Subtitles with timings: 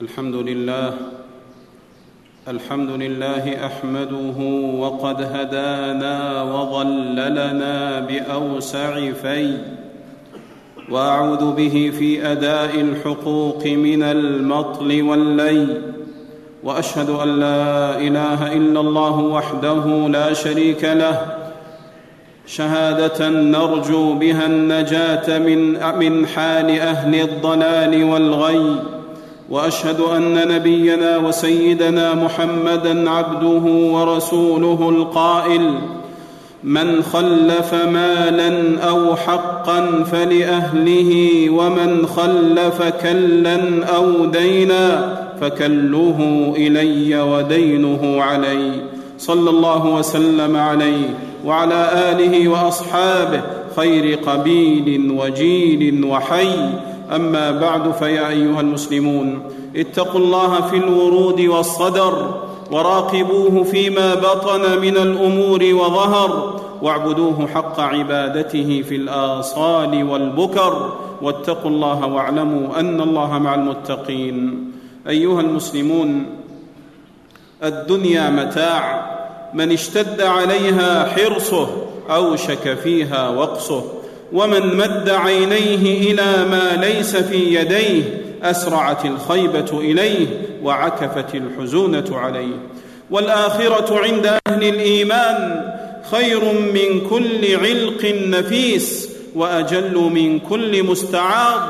[0.00, 0.92] الحمد لله
[2.48, 4.38] الحمد لله أحمده
[4.78, 9.58] وقد هدانا وظللنا بأوسع في
[10.90, 15.66] وأعوذ به في أداء الحقوق من المطل واللي
[16.64, 21.36] وأشهد أن لا إله إلا الله وحده لا شريك له
[22.46, 25.60] شهادة نرجو بها النجاة من
[25.98, 28.99] من حال أهل الضلال والغي.
[29.50, 35.74] وأشهد أن نبينا وسيدنا محمدا عبده ورسوله القائل
[36.64, 48.72] من خلف مالا أو حقا فلأهله ومن خلف كلا أو دينا فكله إلي ودينه علي.
[49.18, 51.08] صلى الله وسلم عليه
[51.44, 53.40] وعلى آله وأصحابه
[53.76, 56.54] خير قبيل وجيل وحي.
[57.10, 59.42] أما بعد فيا أيها المسلمون
[59.76, 68.96] اتقوا الله في الورود والصدر وراقبوه فيما بطن من الأمور وظهر واعبدوه حق عبادته في
[68.96, 74.70] الآصال والبكر واتقوا الله واعلموا أن الله مع المتقين.
[75.08, 76.26] أيها المسلمون
[77.64, 79.10] الدنيا متاع
[79.54, 81.68] من اشتد عليها حرصه
[82.10, 83.84] أوشك فيها وقصه.
[84.32, 88.02] ومن مد عينيه إلى ما ليس في يديه
[88.42, 90.26] أسرعت الخيبة إليه
[90.62, 92.56] وعكفت الحزونة عليه.
[93.10, 95.70] والآخرة عند أهل الإيمان
[96.10, 101.60] خير من كل علق نفيس وأجل من كل مستعاض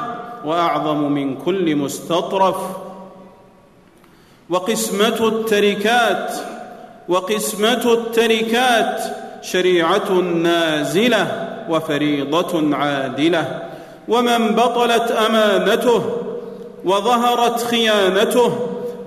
[0.44, 2.56] وأعظم من كل مستطرف.
[4.50, 6.32] وقسمة التركات
[7.08, 9.02] وقسمة التركات
[9.42, 11.49] شريعة نازلة.
[11.70, 13.62] وفريضة عادلة
[14.08, 16.02] ومن بطلت أمانته
[16.84, 18.52] وظهرت خيانته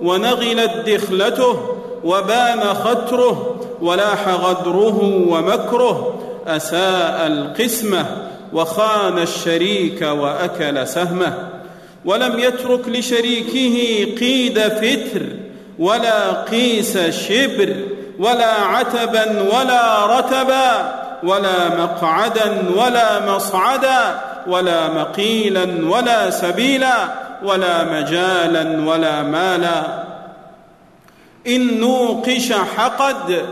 [0.02, 1.56] ونغلت دخلته
[2.04, 8.06] وبان ختره ولاح غدره ومكره أساء القسمة
[8.52, 11.48] وخان الشريك وأكل سهمه
[12.04, 15.22] ولم يترك لشريكه قيد فتر
[15.78, 17.76] ولا قيس شبر
[18.18, 26.96] ولا عتبا ولا رتبا ولا مقعدا ولا مصعدا ولا مقيلا ولا سبيلا
[27.44, 30.04] ولا مجالا ولا مالا.
[31.46, 33.42] إن نوقش حقد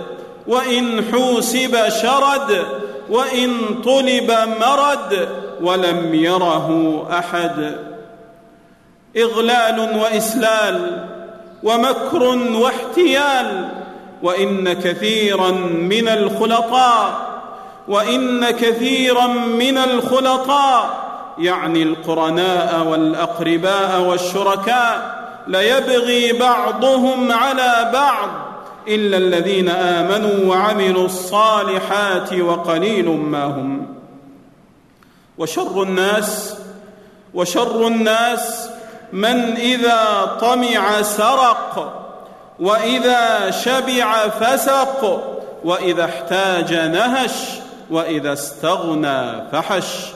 [0.46, 2.64] وإن حوسب شرد
[3.10, 3.50] وإن
[3.84, 5.28] طلب مرد
[5.62, 7.76] ولم يره أحد.
[9.16, 11.06] إغلال وإسلال
[11.62, 12.22] ومكر
[12.54, 13.68] واحتيال
[14.22, 15.50] وإن كثيرا
[15.90, 17.31] من الخلطاء
[17.88, 28.28] وإن كثيرا من الخلطاء يعني القرناء والأقرباء والشركاء ليبغي بعضهم على بعض
[28.88, 33.86] إلا الذين آمنوا وعملوا الصالحات وقليل ما هم.
[35.38, 36.54] وشر الناس
[37.34, 38.68] وشر الناس
[39.12, 41.98] من إذا طمع سرق
[42.60, 45.22] وإذا شبع فسق
[45.64, 47.32] وإذا احتاج نهش
[47.92, 50.12] وإذا استغنى فحش.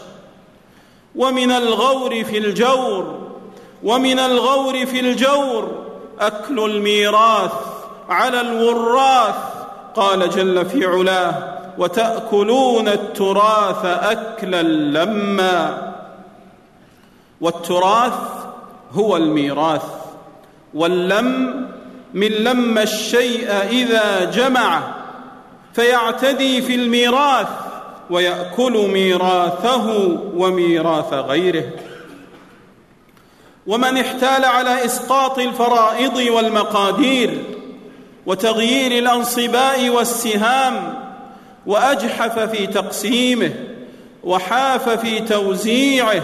[1.17, 3.19] ومن الغور في الجور
[3.83, 5.85] ومن الغور في الجور
[6.21, 7.53] أكل الميراث
[8.09, 9.35] على الوراث
[9.95, 15.83] قال جل في علاه وتأكلون التراث أكلا لما.
[17.41, 18.13] والتراث
[18.93, 19.85] هو الميراث.
[20.75, 21.67] واللم
[22.15, 24.95] من لم الشيء إذا جمعه
[25.75, 27.66] فيعتدي في الميراث.
[28.11, 31.65] ويأكل ميراثه وميراث غيره.
[33.67, 37.45] ومن احتال على إسقاط الفرائض والمقادير
[38.27, 40.95] وتغيير الأنصباء والسهام
[41.67, 43.53] وأجحف في تقسيمه
[44.25, 46.23] وحاف في توزيعه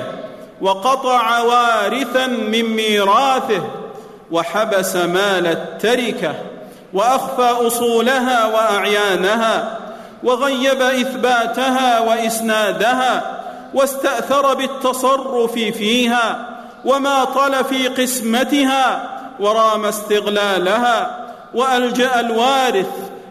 [0.61, 3.63] وقطع وارثا من ميراثه
[4.31, 6.35] وحبس مال التركة
[6.93, 9.79] وأخفى أصولها وأعيانها
[10.23, 13.41] وغيب إثباتها وإسنادها
[13.75, 16.49] واستأثر بالتصرف فيها
[16.85, 19.11] وماطل في قسمتها
[19.41, 22.91] ورام استغلالها وألجأ الوارث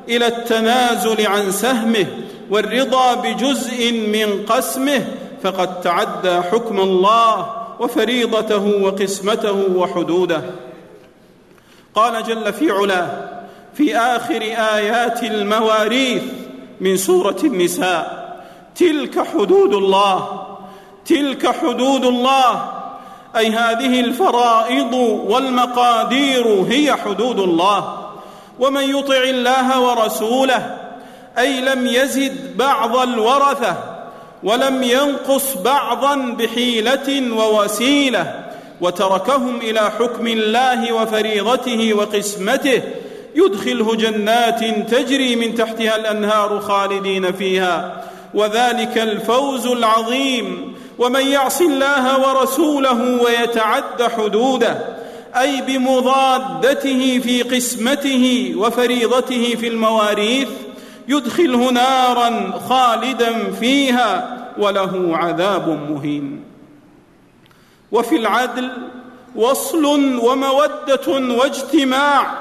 [0.09, 2.05] إلى التنازل عن سهمه
[2.49, 5.05] والرضا بجزء من قسمه
[5.43, 10.41] فقد تعدى حكم الله وفريضته وقسمته وحدوده.
[11.95, 13.09] قال جل في علاه
[13.73, 14.41] في آخر
[14.75, 16.23] آيات المواريث
[16.81, 18.21] من سورة النساء.
[18.75, 20.47] تلك حدود الله.
[21.05, 22.71] تلك حدود الله.
[23.37, 24.93] أي هذه الفرائض
[25.27, 27.97] والمقادير هي حدود الله.
[28.59, 30.77] ومن يطع الله ورسوله
[31.37, 33.77] أي لم يزد بعض الورثة
[34.43, 38.45] ولم ينقص بعضا بحيلة ووسيلة
[38.81, 42.81] وتركهم إلى حكم الله وفريضته وقسمته
[43.35, 48.03] يدخله جنات تجري من تحتها الأنهار خالدين فيها.
[48.33, 50.75] وذلك الفوز العظيم.
[50.99, 54.77] ومن يعص الله ورسوله ويتعد حدوده
[55.35, 60.49] أي بمضادته في قسمته وفريضته في المواريث
[61.07, 66.43] يدخله نارا خالدا فيها وله عذاب مهين.
[67.91, 68.71] وفي العدل
[69.35, 69.85] وصل
[70.19, 72.40] ومودة واجتماع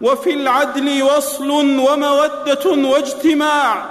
[0.00, 3.90] وفي العدل وصل ومودة واجتماع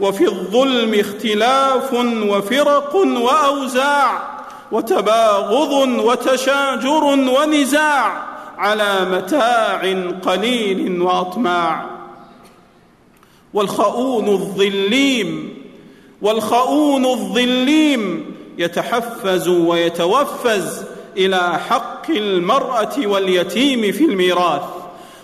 [0.00, 1.92] وفي الظلم اختلاف
[2.28, 4.38] وفرق وأوزاع
[4.72, 8.22] وتباغض وتشاجر ونزاع
[8.58, 9.80] على متاع
[10.32, 11.86] قليل وأطماع.
[13.54, 15.58] والخؤون الظليم
[16.22, 20.84] والخؤون الظليم يتحفز ويتوفز
[21.16, 24.62] إلى حق المرأة واليتيم في الميراث.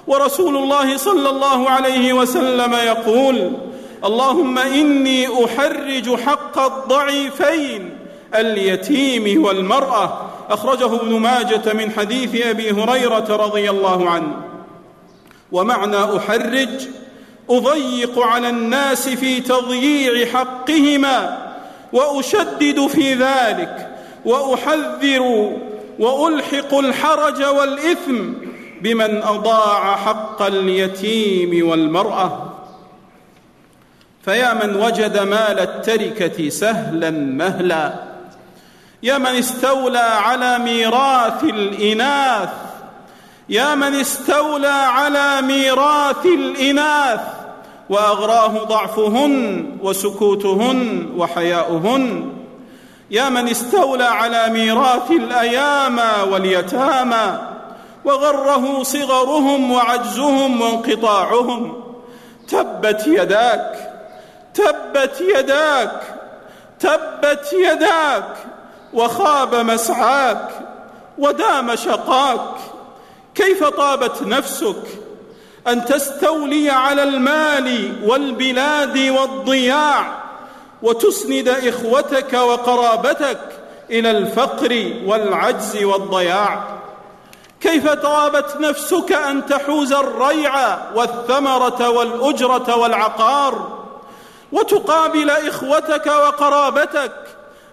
[0.07, 3.53] ورسول الله صلى الله عليه وسلم يقول
[4.05, 7.91] اللهم إني أحرج حق الضعيفين
[8.35, 10.31] اليتيم والمرأة.
[10.51, 14.37] أخرجه ابن ماجة من حديث أبي هريرة رضي الله عنه.
[15.53, 16.69] ومعنى أحرج
[17.51, 21.39] أضيق على الناس في تضييع حقهما
[21.93, 23.91] وأشدد في ذلك
[24.25, 25.53] وأحذر
[25.99, 28.33] وألحق الحرج والإثم.
[28.81, 32.51] بمن أضاع حق اليتيم والمرأة.
[34.25, 37.95] فيا من وجد مال التركة سهلا مهلا.
[39.03, 42.49] يا من استولى على ميراث الإناث.
[43.49, 47.21] يا من استولى على ميراث الإناث.
[47.91, 52.33] وأغراه ضعفهن وسكوتهن وحياؤهن.
[53.11, 57.54] يا من استولى على ميراث الايامى واليتامى.
[58.05, 61.85] وغره صغرهم وعجزهم وانقطاعهم.
[62.49, 63.91] تبت يداك
[64.55, 66.01] تبت يداك
[66.81, 68.37] تبت يداك
[68.93, 70.49] وخاب مسعاك
[71.19, 72.55] ودام شقاك.
[73.35, 74.83] كيف طابت نفسك
[75.69, 80.25] أن تستولي على المال والبلاد والضياع
[80.83, 83.41] وتسند إخوتك وقرابتك
[83.91, 86.84] إلى الفقر والعجز والضياع؟
[87.65, 90.53] كيف طابت نفسك أن تحوز الريع
[90.95, 93.85] والثمرة والأجرة والعقار
[94.53, 97.13] وتقابل إخوتك وقرابتك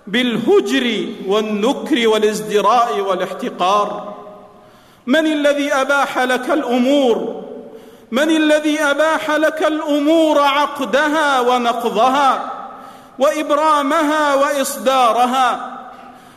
[0.08, 4.14] بالهجر والنكر والازدراء والاحتقار؟
[5.06, 7.44] من الذي أباح لك الأمور؟
[8.12, 12.52] من الذي أباح لك الأمور عقدها ونقضها
[13.20, 15.78] وإبرامها وإصدارها؟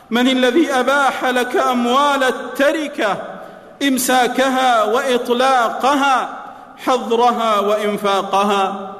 [0.09, 3.34] من الذي أباح لك أموال التركة
[3.83, 6.43] إمساكها وإطلاقها
[6.77, 8.95] حظرها وإنفاقها.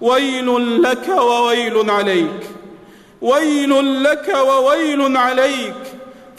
[0.00, 2.50] ويل لك وويل عليك.
[3.20, 5.74] ويل لك وويل عليك.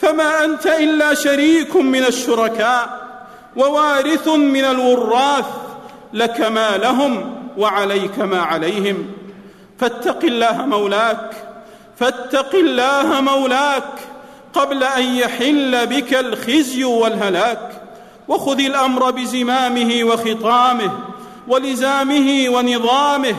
[0.00, 3.00] فما أنت إلا شريك من الشركاء
[3.56, 5.46] ووارث من الوراث.
[6.12, 9.06] لك ما لهم وعليك ما عليهم.
[9.78, 11.30] فاتق الله مولاك.
[11.98, 13.92] فاتق الله مولاك.
[14.54, 17.82] قبل أن يحل بك الخزي والهلاك
[18.28, 20.90] وخذ الأمر بزمامه وخطامه
[21.48, 23.34] ولزامه ونظامه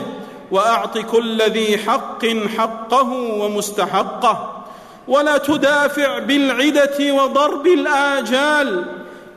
[0.50, 2.26] وأعط كل ذي حق
[2.56, 4.64] حقه ومستحقه
[5.08, 8.84] ولا تدافع بالعدة وضرب الآجال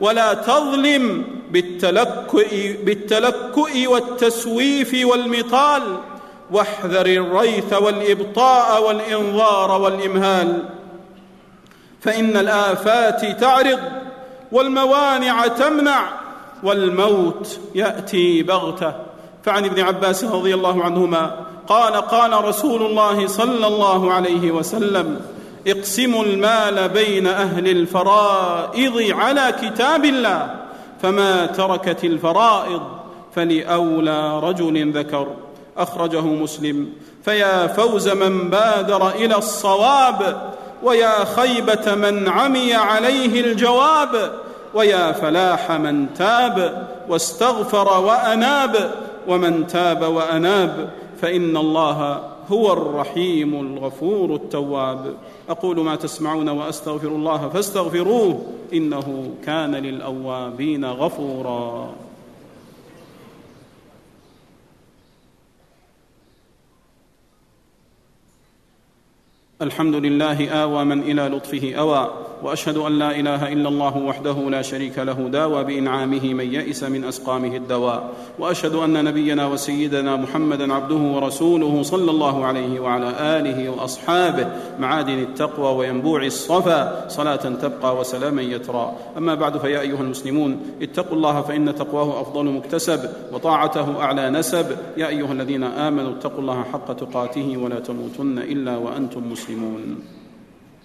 [0.00, 2.46] ولا تظلم بالتلكؤ,
[2.84, 5.82] بالتلكؤ والتسويف والمطال
[6.50, 10.75] واحذر الريث والإبطاء والإنظار والإمهال.
[12.06, 13.78] فإن الآفات تعرض
[14.52, 16.08] والموانع تمنع
[16.62, 18.92] والموت يأتي بغتة.
[19.44, 21.30] فعن ابن عباس رضي الله عنهما
[21.68, 25.20] قال قال رسول الله صلى الله عليه وسلم
[25.66, 30.54] اقسموا المال بين أهل الفرائض على كتاب الله
[31.02, 32.82] فما تركت الفرائض
[33.34, 35.26] فلأولى رجل ذكر.
[35.76, 36.92] أخرجه مسلم.
[37.24, 44.32] فيا فوز من بادر إلى الصواب ويا خيبة من عمي عليه الجواب
[44.74, 48.90] ويا فلاح من تاب واستغفر وأناب
[49.28, 50.90] ومن تاب وأناب
[51.22, 55.14] فإن الله هو الرحيم الغفور التواب.
[55.48, 58.42] أقول ما تسمعون وأستغفر الله فاستغفروه
[58.72, 61.88] إنه كان للأوابين غفورا.
[69.62, 72.10] الحمد لله آوى من إلى لطفه أوى.
[72.42, 77.04] وأشهد أن لا إله إلا الله وحده لا شريك له داوى بإنعامه من يئس من
[77.04, 78.12] أسقامه الدواء.
[78.38, 84.46] وأشهد أن نبينا وسيدنا محمدا عبده ورسوله صلى الله عليه وعلى آله وأصحابه
[84.78, 88.92] معادن التقوى وينبوع الصفا صلاة تبقى وسلاما يترى.
[89.16, 93.00] أما بعد فيا أيها المسلمون اتقوا الله فإن تقواه أفضل مكتسب
[93.32, 94.66] وطاعته أعلى نسب.
[94.96, 99.98] يا أيها الذين آمنوا اتقوا الله حق تقاته ولا تموتن إلا وأنتم مسلمون.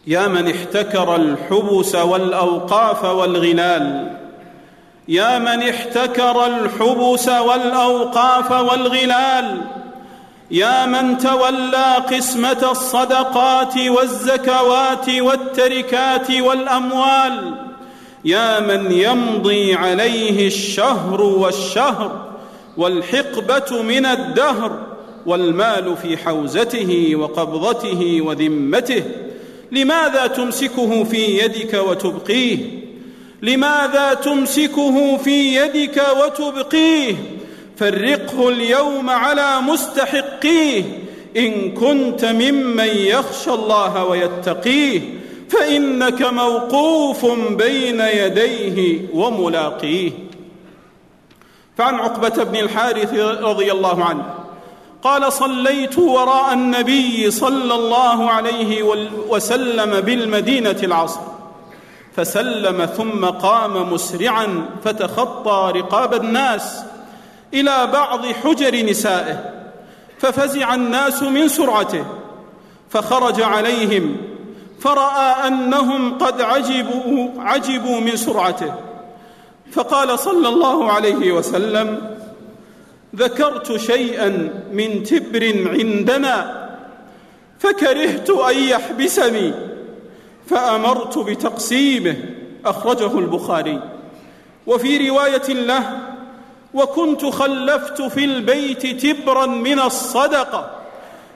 [0.07, 4.17] يا من احتكر الحبس والأوقاف والغلال
[5.07, 9.61] يا من احتكر الحبس والأوقاف والغلال
[10.51, 17.53] يا من تولى قسمة الصدقات والزكوات والتركات والأموال.
[18.25, 22.25] يا من يمضي عليه الشهر والشهر
[22.77, 24.79] والحقبة من الدهر
[25.25, 29.03] والمال في حوزته وقبضته وذمته.
[29.71, 32.57] لماذا تمسكه في يدك وتبقيه؟
[33.41, 37.15] لماذا تمسكه في يدك وتبقيه؟
[37.77, 40.83] فرقه اليوم على مستحقيه.
[41.37, 45.01] إن كنت ممن يخشى الله ويتقيه
[45.49, 50.11] فإنك موقوف بين يديه وملاقيه.
[51.77, 54.40] فعن عقبة بن الحارث رضي الله عنه.
[55.01, 58.83] قال صليت وراء النبي صلى الله عليه
[59.29, 61.19] وسلم بالمدينة العصر.
[62.15, 66.83] فسلم ثم قام مسرعا فتخطى رقاب الناس
[67.53, 69.53] إلى بعض حجر نسائه
[70.19, 72.05] ففزع الناس من سرعته
[72.89, 74.17] فخرج عليهم
[74.79, 78.73] فرأى أنهم قد عجبوا عجبوا من سرعته
[79.71, 82.17] فقال صلى الله عليه وسلم
[83.15, 84.29] ذكرت شيئا
[84.73, 86.61] من تبر عندنا
[87.59, 89.53] فكرهت أن يحبسني
[90.47, 92.15] فأمرت بتقسيمه
[92.65, 93.81] أخرجه البخاري.
[94.67, 95.97] وفي رواية له
[96.73, 100.71] وكنت خلفت في البيت تبرا من الصدقة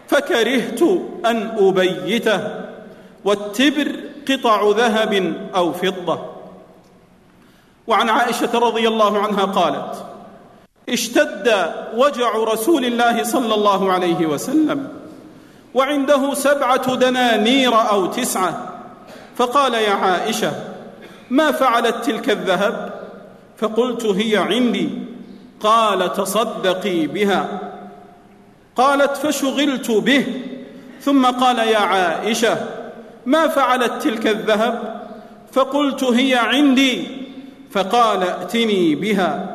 [0.08, 0.82] فكرهت
[1.26, 2.66] أن أبيته
[3.26, 3.92] والتبر
[4.30, 6.26] قطع ذهب أو فضة.
[7.88, 10.15] وعن عائشة رضي الله عنها قالت
[10.90, 14.88] اشتد وجع رسول الله صلى الله عليه وسلم.
[15.74, 18.72] وعنده سبعة دنانير أو تسعة.
[19.36, 20.52] فقال يا عائشة
[21.30, 22.94] ما فعلت تلك الذهب؟
[23.58, 24.90] فقلت هي عندي.
[25.60, 27.60] قال تصدقي بها.
[28.76, 30.26] قالت فشغلت به.
[31.02, 32.58] ثم قال يا عائشة
[33.26, 35.02] ما فعلت تلك الذهب؟
[35.52, 37.08] فقلت هي عندي.
[37.72, 39.55] فقال ائتني بها.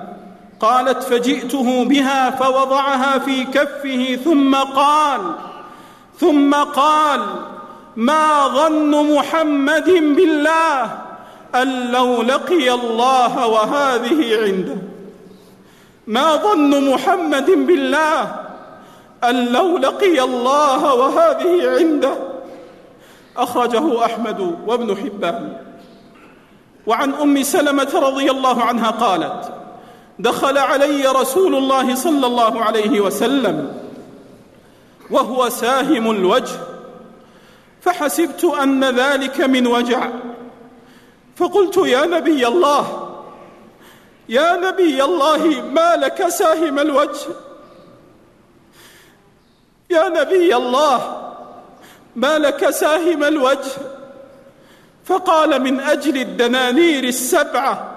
[0.61, 5.21] قالت فجئته بها فوضعها في كفه ثم قال
[6.21, 7.21] ثم قال
[7.97, 10.99] ما ظن محمد بالله
[11.55, 14.77] أن لو لقي الله وهذه عنده.
[16.07, 18.37] ما ظن محمد بالله
[19.25, 22.15] أن لو لقي الله وهذه عنده.
[23.37, 25.57] أخرجه أحمد وابن حبان.
[26.87, 29.60] وعن أم سلمة رضي الله عنها قالت
[30.23, 33.81] دخل علي رسول الله صلى الله عليه وسلم
[35.11, 36.57] وهو ساهم الوجه
[37.81, 40.09] فحسبت أن ذلك من وجع.
[41.37, 43.11] فقلت يا نبي الله
[44.29, 47.27] يا نبي الله ما لك ساهم الوجه؟
[49.91, 51.31] يا نبي الله
[52.17, 53.73] ما لك ساهم الوجه؟
[55.05, 57.90] فقال من أجل الدنانير السبعة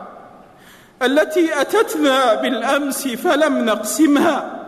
[1.05, 4.59] التي أتتنا بالأمس فلم نقسمها.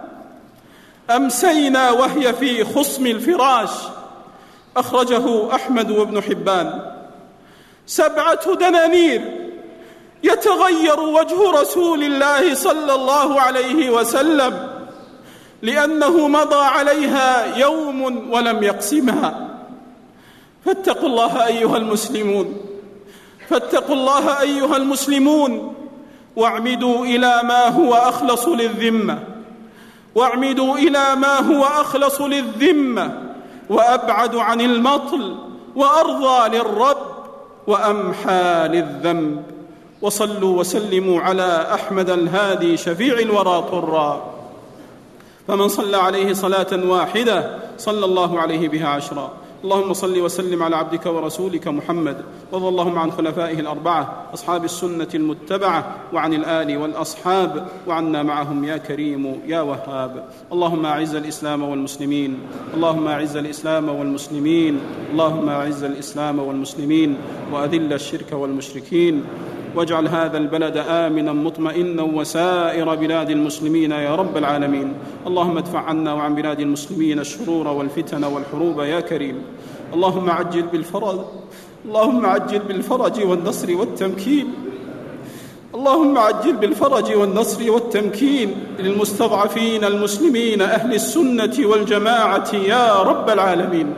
[1.15, 3.69] أمسينا وهي في خصم الفراش.
[4.77, 6.91] أخرجه أحمد وابن حبان.
[7.85, 9.51] سبعة دنانير.
[10.23, 14.69] يتغير وجه رسول الله صلى الله عليه وسلم
[15.61, 19.49] لأنه مضى عليها يوم ولم يقسمها.
[20.65, 22.57] فاتقوا الله أيها المسلمون.
[23.49, 25.74] فاتقوا الله أيها المسلمون.
[26.35, 29.19] واعمدوا إلى ما هو أخلص للذمة.
[30.15, 33.21] واعمدوا إلى ما هو أخلص للذمة.
[33.69, 35.35] وأبعد عن المطل.
[35.75, 36.97] وأرضى للرب.
[37.67, 39.43] وأمحى للذنب.
[40.01, 44.33] وصلوا وسلموا على أحمد الهادي شفيع الورى طرا.
[45.47, 49.31] فمن صلى عليه صلاة واحدة صلى الله عليه بها عشرا.
[49.63, 52.17] اللهم صل وسلم على عبدك ورسولك محمد
[52.51, 59.41] وارض اللهم عن خلفائه الأربعة أصحاب السنة المتبعة وعن الآل والأصحاب وعنا معهم يا كريم
[59.47, 60.23] يا وهاب.
[60.53, 62.37] اللهم أعز الإسلام والمسلمين
[62.73, 64.79] اللهم أعز الإسلام والمسلمين
[65.11, 67.17] اللهم أعز الإسلام والمسلمين
[67.53, 69.23] وأذل الشرك والمشركين
[69.75, 74.93] واجعل هذا البلد آمنا مطمئنا وسائر بلاد المسلمين يا رب العالمين.
[75.27, 79.41] اللهم ادفع عنا وعن بلاد المسلمين الشرور والفتن والحروب يا كريم.
[79.93, 81.19] اللهم عجل بالفرج
[81.85, 84.47] اللهم عجل بالفرج والنصر والتمكين.
[85.75, 88.55] اللهم عجل بالفرج والنصر والتمكين.
[88.79, 93.93] للمستضعفين المسلمين أهل السنة والجماعة يا رب العالمين.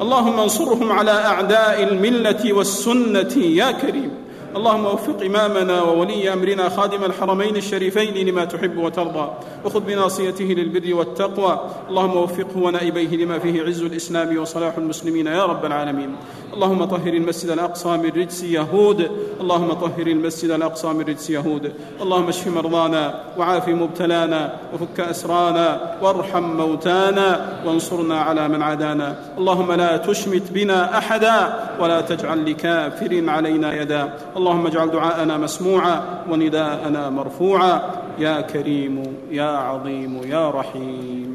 [0.00, 4.10] اللهم انصرهم على أعداء الملة والسنة يا كريم.
[4.56, 9.30] اللهم وفق إمامنا وولي أمرنا خادم الحرمين الشريفين لما تحب وترضى
[9.64, 11.60] وخذ بناصيته للبر والتقوى.
[11.88, 16.16] اللهم وفقه ونائبيه لما فيه عز الإسلام وصلاح المسلمين يا رب العالمين.
[16.54, 19.10] اللهم طهر المسجد الأقصى من رجس يهود.
[19.40, 21.72] اللهم طهر المسجد الأقصى من رجس يهود.
[22.00, 29.16] اللهم اشف مرضانا وعاف مبتلانا وفك أسرانا وارحم موتانا وانصرنا على من عادانا.
[29.38, 34.14] اللهم لا تشمت بنا أحدا ولا تجعل لكافر علينا يدا.
[34.44, 37.80] اللهم اجعل دعاءنا مسموعا ونداءنا مرفوعا.
[38.18, 41.33] يا كريم يا عظيم يا رحيم.